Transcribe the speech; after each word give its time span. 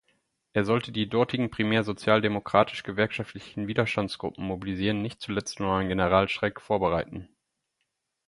Er 0.53 0.65
sollte 0.65 0.91
die 0.91 1.07
dortigen 1.07 1.51
primär 1.51 1.83
sozialdemokratisch-gewerkschaftlichen 1.83 3.67
Widerstandsgruppen 3.67 4.43
mobilisieren, 4.43 5.03
nicht 5.03 5.21
zuletzt 5.21 5.59
um 5.61 5.69
einen 5.69 5.89
Generalstreik 5.89 6.59
vorbereiten. 6.59 7.29